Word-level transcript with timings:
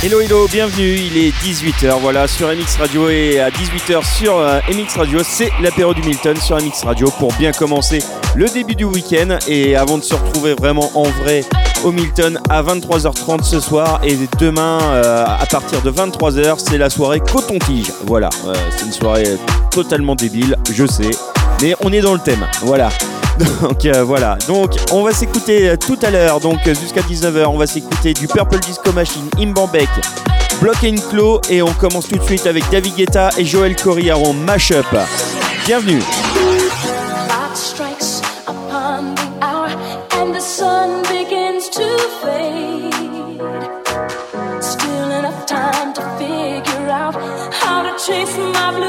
Hello 0.00 0.20
hello, 0.20 0.46
bienvenue, 0.46 0.94
il 0.94 1.16
est 1.16 1.30
18h 1.42 1.98
voilà 2.00 2.28
sur 2.28 2.46
MX 2.46 2.76
Radio 2.78 3.08
et 3.08 3.40
à 3.40 3.50
18h 3.50 4.04
sur 4.16 4.38
euh, 4.38 4.60
MX 4.68 4.96
Radio 4.96 5.18
c'est 5.24 5.50
l'apéro 5.60 5.92
du 5.92 6.02
Milton 6.02 6.36
sur 6.36 6.56
MX 6.56 6.84
Radio 6.84 7.10
pour 7.18 7.32
bien 7.34 7.50
commencer 7.50 7.98
le 8.36 8.46
début 8.46 8.76
du 8.76 8.84
week-end 8.84 9.38
et 9.48 9.74
avant 9.74 9.98
de 9.98 10.04
se 10.04 10.14
retrouver 10.14 10.54
vraiment 10.54 10.92
en 10.94 11.02
vrai 11.02 11.44
au 11.82 11.90
Milton 11.90 12.38
à 12.48 12.62
23h30 12.62 13.42
ce 13.42 13.58
soir 13.58 14.00
et 14.04 14.16
demain 14.38 14.78
euh, 14.82 15.26
à 15.26 15.46
partir 15.46 15.82
de 15.82 15.90
23h 15.90 16.60
c'est 16.64 16.78
la 16.78 16.90
soirée 16.90 17.18
Coton-Tige. 17.18 17.90
Voilà, 18.06 18.30
euh, 18.46 18.54
c'est 18.76 18.86
une 18.86 18.92
soirée 18.92 19.36
totalement 19.72 20.14
débile, 20.14 20.56
je 20.72 20.86
sais, 20.86 21.10
mais 21.60 21.74
on 21.80 21.92
est 21.92 22.02
dans 22.02 22.14
le 22.14 22.20
thème, 22.20 22.46
voilà. 22.62 22.90
Donc 23.60 23.84
euh, 23.84 24.04
voilà. 24.04 24.36
Donc 24.46 24.72
on 24.92 25.02
va 25.02 25.12
s'écouter 25.12 25.70
euh, 25.70 25.76
tout 25.76 25.98
à 26.02 26.10
l'heure, 26.10 26.40
donc 26.40 26.58
euh, 26.66 26.74
jusqu'à 26.74 27.00
19h, 27.00 27.46
on 27.46 27.58
va 27.58 27.66
s'écouter 27.66 28.14
du 28.14 28.26
Purple 28.26 28.58
Disco 28.60 28.92
Machine, 28.92 29.28
Imbambek, 29.38 29.88
Block 30.60 30.78
and 30.84 30.96
Claw 31.10 31.40
et 31.48 31.62
on 31.62 31.72
commence 31.72 32.08
tout 32.08 32.16
de 32.16 32.24
suite 32.24 32.46
avec 32.46 32.68
David 32.70 32.94
Guetta 32.96 33.30
et 33.38 33.44
Joël 33.44 33.76
Corriaron 33.76 34.32
Mashup. 34.32 34.86
Bienvenue. 35.66 36.02
chase 48.08 48.38
my 48.38 48.70
blue 48.78 48.87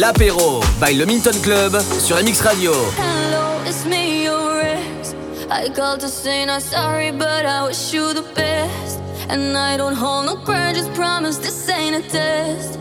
L'apéro 0.00 0.60
by 0.80 0.94
le 0.94 1.04
Milton 1.04 1.38
Club 1.42 1.78
sur 2.00 2.16
MX 2.16 2.40
Radio. 2.40 2.72
Hello, 2.72 3.60
it's 3.66 3.84
me, 3.84 4.24
your 4.24 4.62
ex. 4.62 5.14
I 5.50 5.68
called 5.68 6.00
to 6.00 6.08
say 6.08 6.46
not 6.46 6.62
sorry, 6.62 7.10
but 7.12 7.44
I 7.44 7.66
wish 7.66 7.92
you 7.92 8.14
the 8.14 8.24
best. 8.34 8.98
And 9.28 9.54
I 9.54 9.76
don't 9.76 9.94
hold 9.94 10.24
no 10.24 10.36
grudges, 10.36 10.88
promise 10.94 11.36
this 11.36 11.68
ain't 11.68 11.96
a 11.96 12.08
test. 12.08 12.78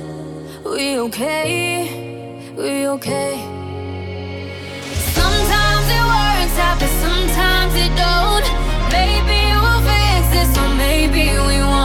We 0.63 0.98
okay? 1.00 2.54
We 2.56 2.88
okay? 2.88 3.36
Sometimes 5.12 5.88
it 5.92 6.04
works 6.07 6.57
out, 6.57 6.80
but 6.80 6.89
sometimes 7.04 7.75
it 7.75 7.92
don't. 8.00 8.48
Maybe 8.94 9.51
we'll 9.60 9.81
fix 9.83 10.30
this, 10.31 10.57
or 10.57 10.69
maybe 10.75 11.31
we 11.48 11.60
won't. 11.60 11.79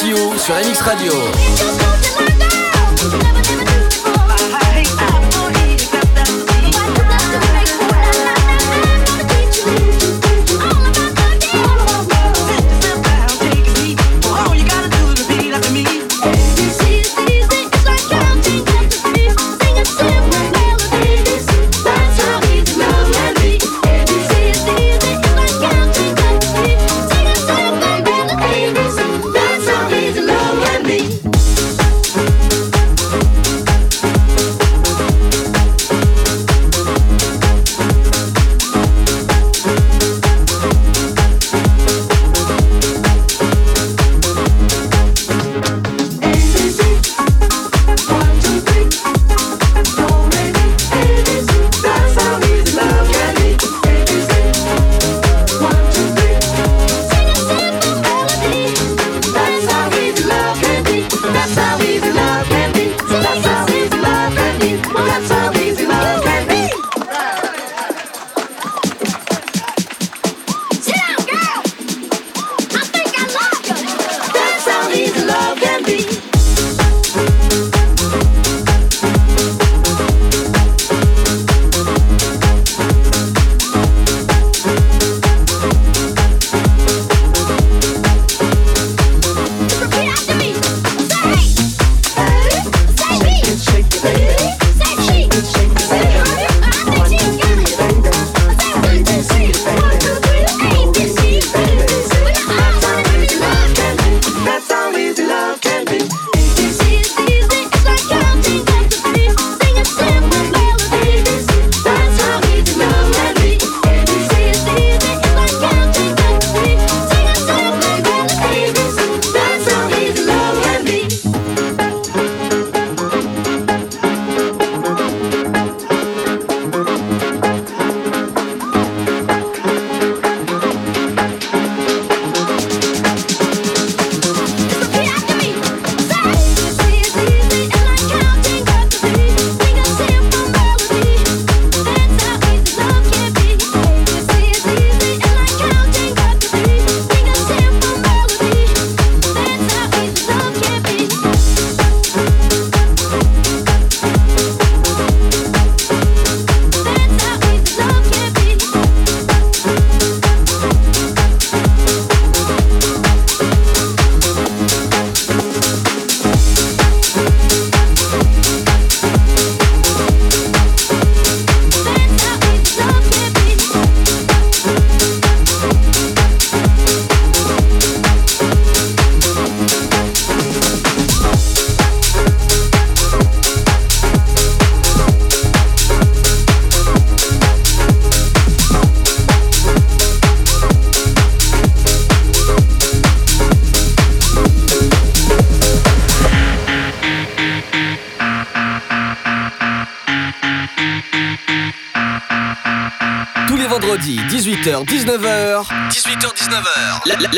Sur 0.00 0.54
MX 0.54 0.80
Radio. 0.82 1.77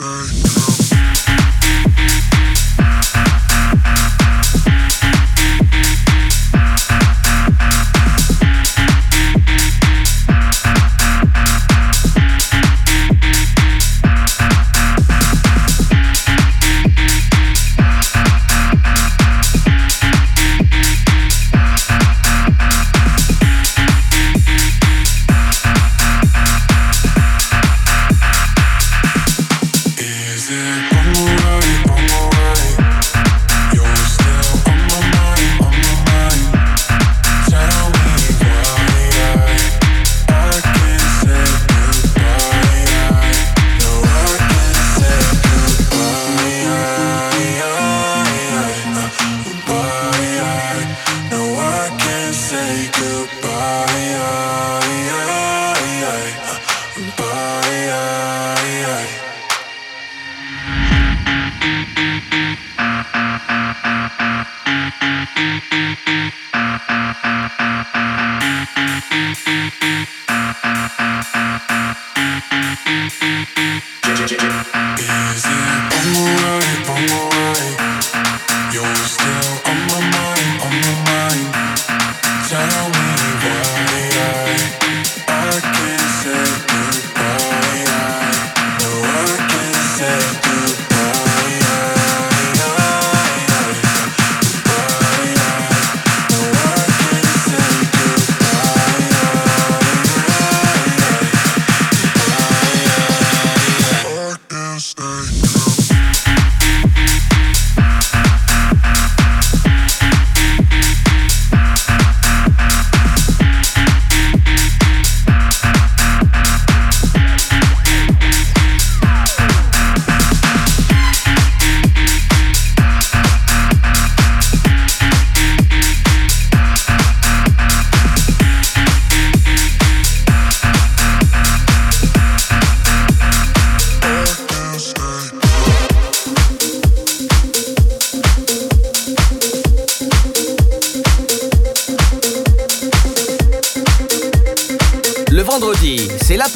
I 0.00 0.67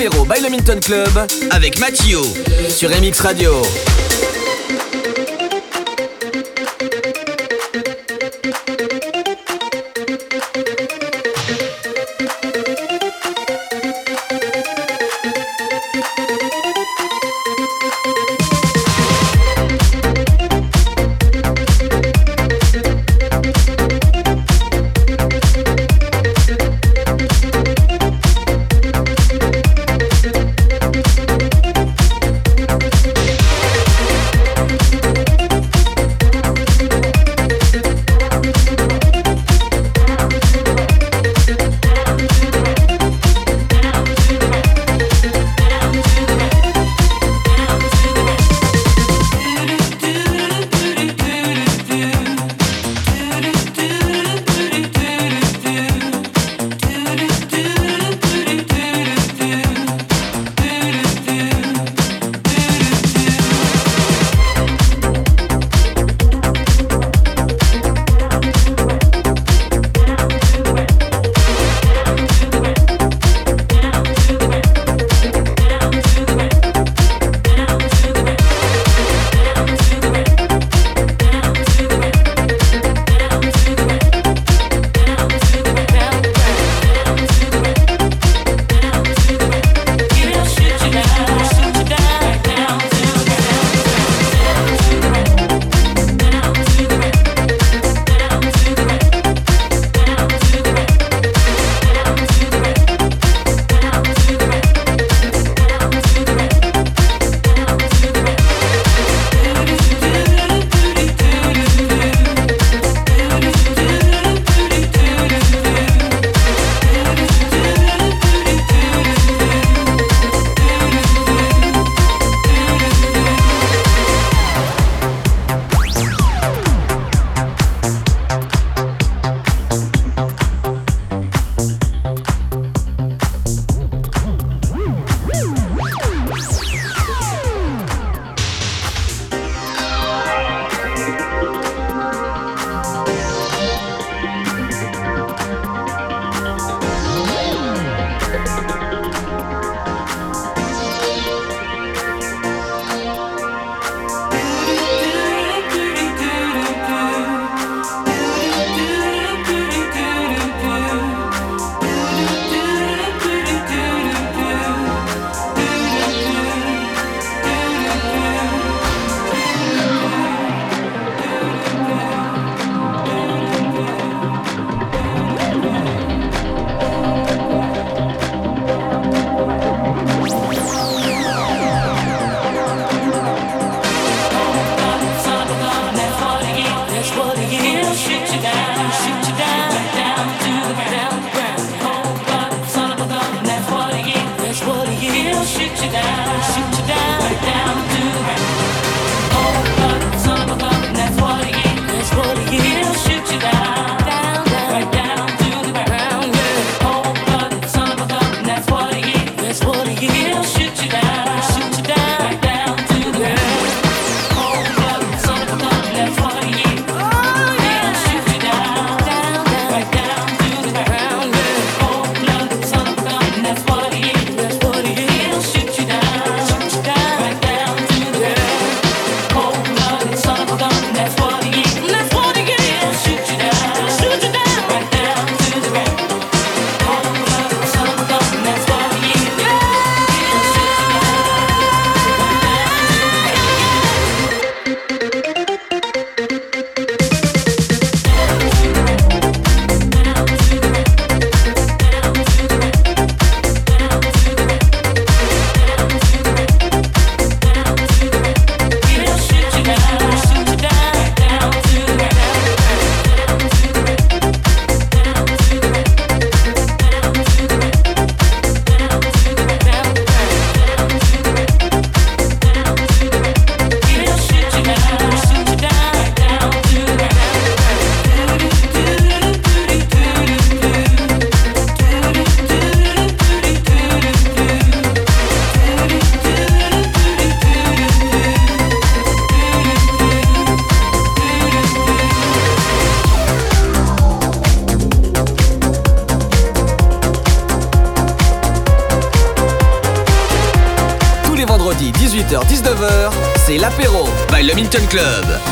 l'apéro 0.02 0.24
by 0.24 0.40
le 0.40 0.80
Club 0.80 1.26
avec 1.50 1.78
Mathieu 1.78 2.20
sur 2.68 2.90
MX 2.90 3.20
Radio. 3.20 3.62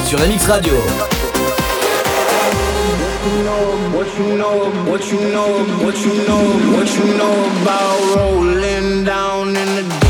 sur 0.04 0.18
MX 0.18 0.46
Radio. 0.46 0.74
What 3.92 4.06
you 4.18 4.36
know, 4.36 4.70
what 4.90 5.12
you 5.12 5.20
know, 5.32 5.64
what 5.84 5.96
you 6.04 6.14
know, 6.26 6.42
what 6.76 6.88
you 6.96 7.04
know 7.16 7.34
about 7.62 8.16
rolling 8.16 9.04
down 9.04 9.48
in 9.48 9.76
the 9.76 10.09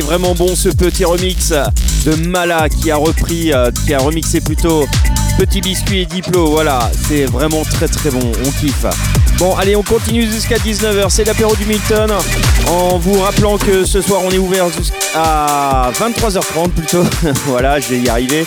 Vraiment 0.00 0.34
bon 0.34 0.54
ce 0.54 0.68
petit 0.68 1.04
remix 1.04 1.52
de 2.04 2.14
Mala 2.28 2.68
qui 2.68 2.90
a 2.90 2.96
repris, 2.96 3.52
euh, 3.52 3.70
qui 3.84 3.94
a 3.94 3.98
remixé 3.98 4.40
plutôt 4.40 4.86
Petit 5.38 5.60
Biscuit 5.60 6.00
et 6.00 6.06
Diplo. 6.06 6.50
Voilà, 6.50 6.90
c'est 7.08 7.24
vraiment 7.24 7.62
très 7.64 7.88
très 7.88 8.10
bon, 8.10 8.20
on 8.44 8.50
kiffe. 8.50 8.86
Bon, 9.38 9.54
allez, 9.56 9.76
on 9.76 9.82
continue 9.82 10.30
jusqu'à 10.30 10.56
19h. 10.56 11.06
C'est 11.10 11.24
l'apéro 11.24 11.54
du 11.56 11.64
Milton. 11.64 12.10
En 12.68 12.98
vous 12.98 13.18
rappelant 13.20 13.58
que 13.58 13.84
ce 13.84 14.00
soir 14.00 14.20
on 14.24 14.30
est 14.30 14.38
ouvert 14.38 14.66
jusqu'à 14.70 15.90
23h30 15.94 16.70
plutôt. 16.70 17.04
voilà, 17.46 17.80
je 17.80 17.88
vais 17.88 17.98
y 18.00 18.08
arriver. 18.08 18.46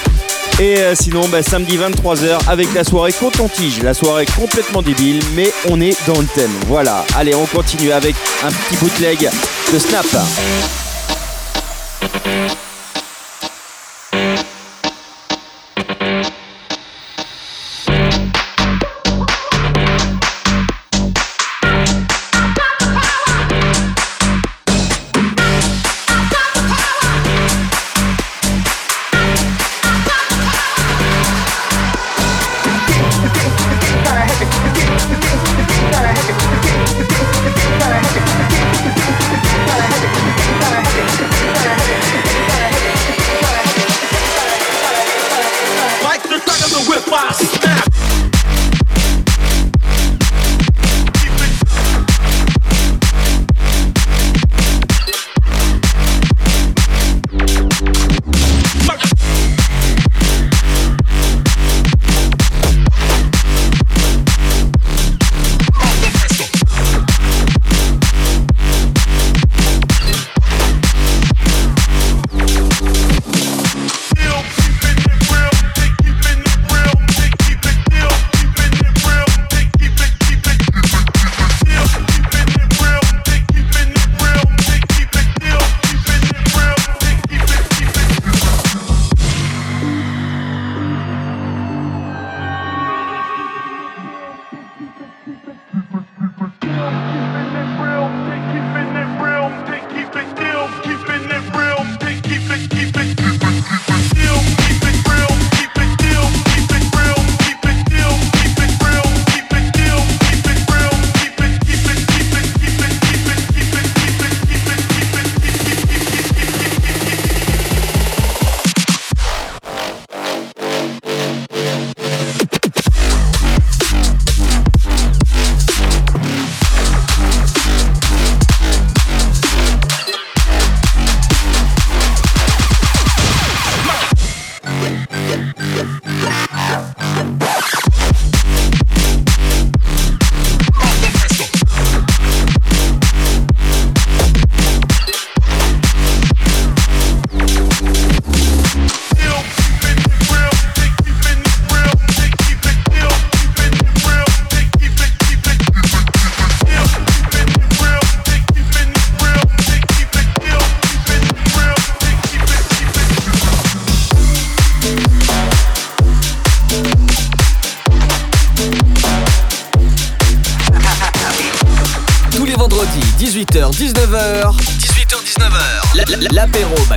Et 0.59 0.77
euh, 0.77 0.93
sinon, 0.95 1.27
bah, 1.29 1.43
samedi 1.43 1.77
23h 1.77 2.47
avec 2.47 2.73
la 2.73 2.83
soirée 2.83 3.13
Coton-Tige. 3.13 3.81
La 3.83 3.93
soirée 3.93 4.25
complètement 4.39 4.81
débile, 4.81 5.21
mais 5.35 5.51
on 5.69 5.81
est 5.81 5.97
dans 6.07 6.19
le 6.19 6.27
thème. 6.27 6.51
Voilà, 6.67 7.05
allez, 7.15 7.35
on 7.35 7.45
continue 7.45 7.91
avec 7.91 8.15
un 8.43 8.49
petit 8.49 8.77
bootleg 8.77 9.29
de 9.73 9.79
Snap. 9.79 10.05
thank 12.01 12.55
you. 12.55 12.70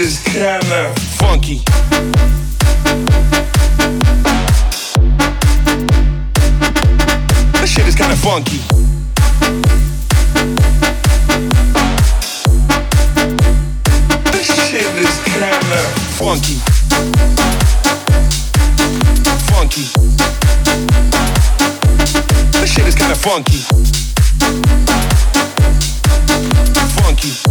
Is 0.00 0.18
kinda 0.20 0.94
funky. 1.18 1.62
This 7.60 7.70
shit 7.70 7.86
is 7.86 7.94
kinda 7.94 8.16
funky. 8.16 8.60
This 14.32 14.46
shit 14.70 14.94
is 15.04 15.16
kinda 15.26 15.60
funky. 16.16 16.56
Funky. 19.50 19.84
This 22.52 22.72
shit 22.72 22.86
is 22.86 22.94
kinda 22.94 23.16
funky. 23.16 23.58
Funky. 26.96 27.50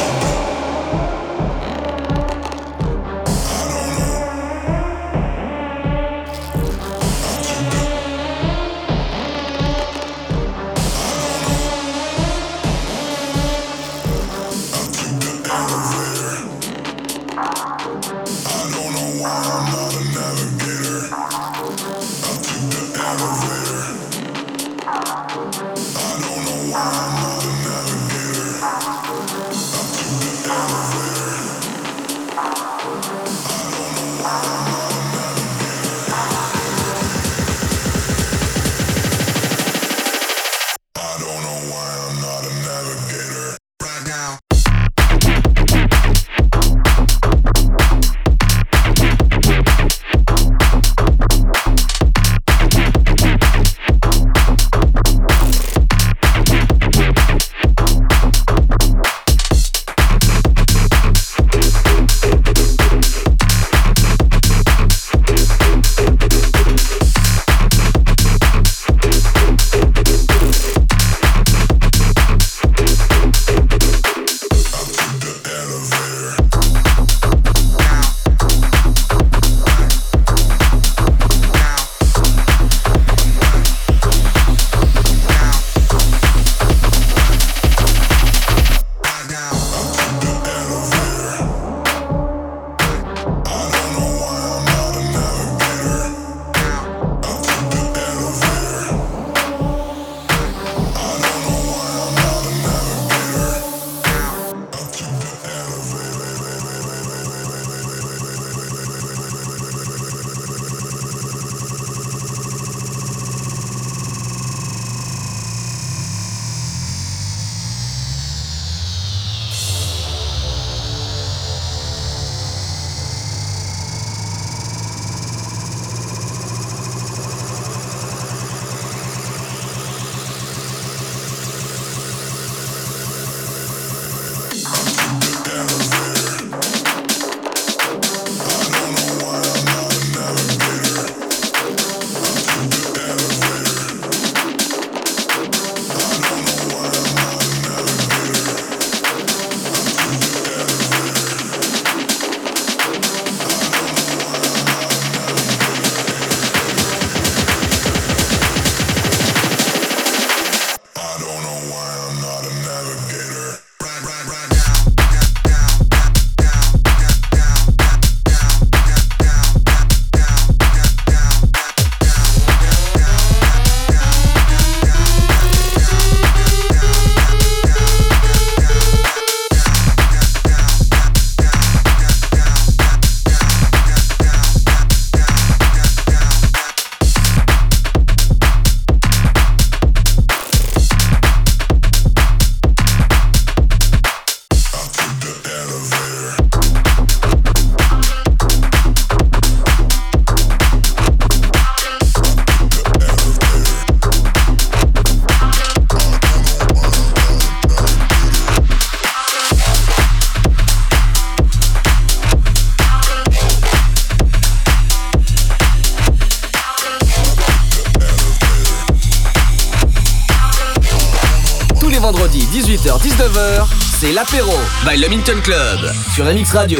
c'est 224.01 224.13
l'apéro 224.13 224.51
by 224.83 224.97
Le 224.99 225.07
Minton 225.09 225.39
Club 225.43 225.79
sur 226.11 226.25
MX 226.25 226.53
Radio. 226.53 226.79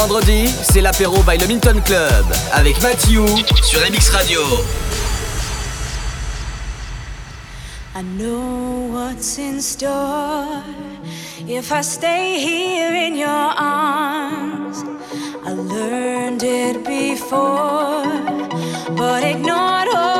vendredi, 0.00 0.48
c'est 0.62 0.80
l'apéro 0.80 1.22
by 1.24 1.36
le 1.36 1.46
Minton 1.46 1.78
Club 1.84 2.24
avec 2.52 2.80
Mathieu 2.80 3.22
sur 3.62 3.80
MX 3.80 4.08
Radio. 4.10 4.40
I 7.94 8.02
know 8.16 8.88
what's 8.92 9.38
in 9.38 9.60
store 9.60 10.62
if 11.46 11.70
I 11.70 11.82
stay 11.82 12.38
here 12.38 12.94
in 12.94 13.14
your 13.14 13.28
arms. 13.28 14.84
I 15.44 15.52
learned 15.52 16.42
it 16.44 16.82
before, 16.82 18.02
but 18.96 19.22
ignored 19.22 19.88
all. 19.94 20.19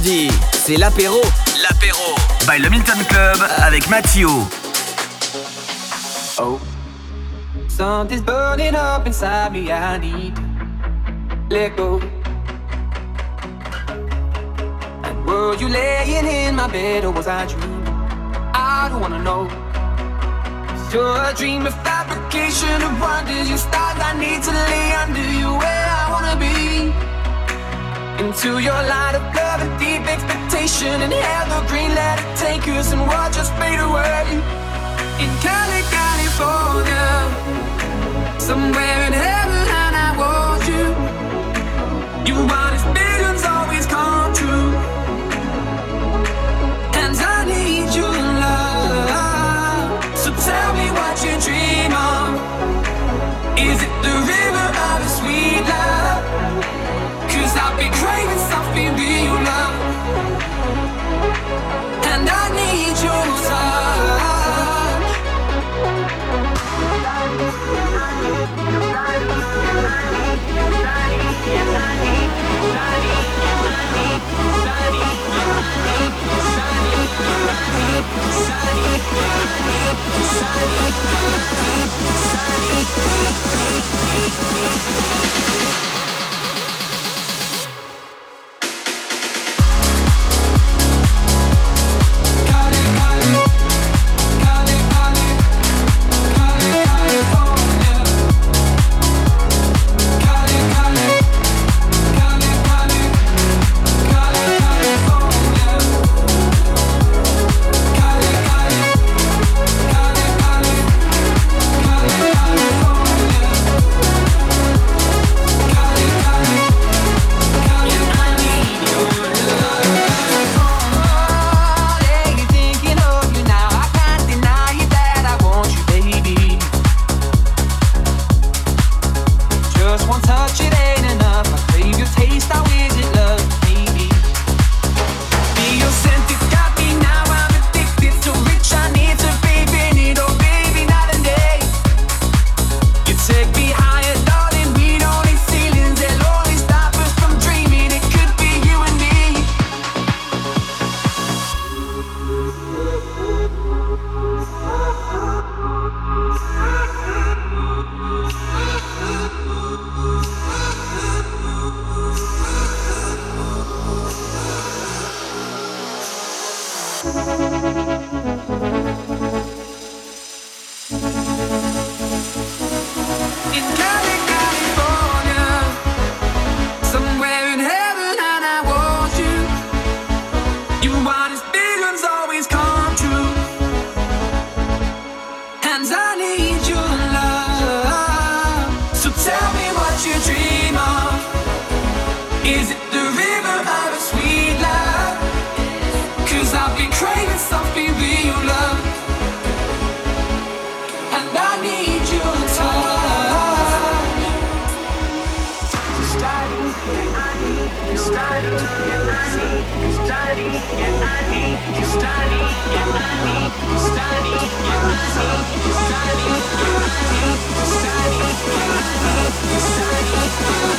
C'est 0.00 0.76
l'apéro. 0.78 1.20
L'apéro 1.60 2.16
by 2.46 2.58
le 2.62 2.70
Milton 2.70 2.98
Club 3.08 3.36
avec 3.58 3.90
Mathieu. 3.90 4.28
Oh, 6.38 6.58
something's 7.68 8.22
burning 8.22 8.74
up 8.74 9.06
inside 9.06 9.52
me. 9.52 9.70
I 9.70 9.98
need 9.98 10.32
let 11.50 11.76
go. 11.76 12.00
And 15.04 15.26
were 15.26 15.56
you 15.56 15.68
laying 15.68 16.26
in 16.26 16.54
my 16.56 16.68
bed 16.68 17.04
or 17.04 17.12
was 17.12 17.26
I 17.26 17.44
dreaming? 17.44 17.86
I 18.54 18.88
don't 18.88 19.02
wanna 19.02 19.22
know. 19.22 19.46
You're 20.90 21.22
a 21.22 21.34
dream 21.34 21.66
of 21.66 21.74
fabrication 21.84 22.82
of 22.82 22.98
wonders. 22.98 23.50
You 23.50 23.58
stars 23.58 23.98
I 24.00 24.16
need 24.18 24.42
to 24.42 24.52
lay 24.52 24.92
under 24.94 25.20
you 25.20 25.81
Into 28.22 28.60
your 28.60 28.82
light 28.94 29.16
of 29.16 29.22
love 29.34 29.60
and 29.62 29.80
deep 29.80 30.06
expectation 30.06 30.94
and 31.02 31.12
evergreen. 31.12 31.90
Let 31.92 32.20
it 32.20 32.36
take 32.38 32.68
us 32.68 32.92
and 32.92 33.00
watch 33.00 33.36
us 33.36 33.50
fade 33.58 33.80
away. 33.80 34.22
In 35.18 35.30
Cali, 35.42 35.82
California, 35.90 37.08
somewhere 38.38 39.06
in 39.08 39.12
heaven, 39.12 39.41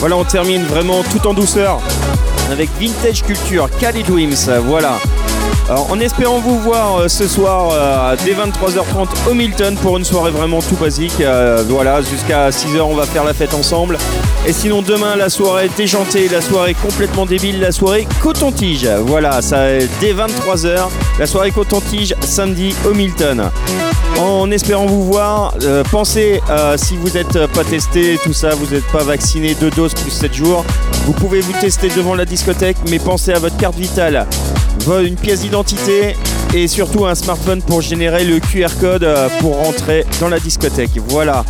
Voilà, 0.00 0.16
on 0.16 0.24
termine 0.24 0.64
vraiment 0.64 1.02
tout 1.02 1.26
en 1.28 1.34
douceur 1.34 1.78
avec 2.50 2.70
Vintage 2.80 3.22
Culture, 3.22 3.68
Cali 3.78 4.02
Dreams. 4.02 4.34
Voilà. 4.64 4.98
Alors, 5.68 5.92
en 5.92 6.00
espérant 6.00 6.38
vous 6.38 6.58
voir 6.58 6.96
euh, 6.96 7.08
ce 7.08 7.28
soir 7.28 7.70
euh, 7.72 8.16
dès 8.24 8.32
23h30 8.32 9.30
au 9.30 9.34
Milton 9.34 9.76
pour 9.76 9.98
une 9.98 10.04
soirée 10.04 10.30
vraiment 10.30 10.62
tout 10.62 10.76
basique. 10.76 11.20
Euh, 11.20 11.62
voilà, 11.68 12.00
jusqu'à 12.00 12.48
6h, 12.48 12.80
on 12.80 12.94
va 12.94 13.04
faire 13.04 13.24
la 13.24 13.34
fête 13.34 13.52
ensemble. 13.52 13.98
Et 14.46 14.54
sinon, 14.54 14.80
demain, 14.80 15.16
la 15.16 15.28
soirée 15.28 15.70
déjantée, 15.76 16.28
la 16.28 16.40
soirée 16.40 16.74
complètement 16.74 17.26
débile, 17.26 17.60
la 17.60 17.70
soirée 17.70 18.08
coton-tige. 18.22 18.88
Voilà, 19.06 19.42
ça 19.42 19.78
dès 20.00 20.14
23h, 20.14 20.88
la 21.18 21.26
soirée 21.26 21.50
coton-tige 21.50 22.14
samedi 22.20 22.74
au. 22.86 22.94
En 24.20 24.50
espérant 24.50 24.84
vous 24.84 25.04
voir, 25.04 25.54
euh, 25.62 25.82
pensez 25.90 26.42
euh, 26.50 26.76
si 26.76 26.94
vous 26.94 27.08
n'êtes 27.08 27.46
pas 27.46 27.64
testé, 27.64 28.18
tout 28.22 28.34
ça, 28.34 28.50
vous 28.50 28.66
n'êtes 28.66 28.86
pas 28.92 29.02
vacciné, 29.02 29.54
deux 29.54 29.70
doses 29.70 29.94
plus 29.94 30.10
7 30.10 30.34
jours, 30.34 30.62
vous 31.06 31.14
pouvez 31.14 31.40
vous 31.40 31.54
tester 31.58 31.88
devant 31.88 32.14
la 32.14 32.26
discothèque, 32.26 32.76
mais 32.90 32.98
pensez 32.98 33.32
à 33.32 33.38
votre 33.38 33.56
carte 33.56 33.76
vitale, 33.76 34.26
une 35.02 35.16
pièce 35.16 35.40
d'identité 35.40 36.16
et 36.52 36.68
surtout 36.68 37.06
un 37.06 37.14
smartphone 37.14 37.62
pour 37.62 37.80
générer 37.80 38.24
le 38.24 38.40
QR 38.40 38.68
code 38.78 39.04
euh, 39.04 39.28
pour 39.40 39.56
rentrer 39.56 40.04
dans 40.20 40.28
la 40.28 40.38
discothèque. 40.38 40.98
Voilà. 41.08 41.44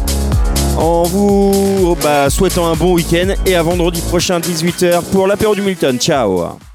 En 0.76 1.02
vous 1.02 1.96
bah, 2.04 2.30
souhaitant 2.30 2.68
un 2.68 2.76
bon 2.76 2.94
week-end 2.94 3.34
et 3.46 3.56
à 3.56 3.62
vendredi 3.64 4.00
prochain 4.00 4.38
18h 4.38 5.02
pour 5.10 5.26
l'apéro 5.26 5.56
du 5.56 5.62
Milton. 5.62 5.98
Ciao 5.98 6.69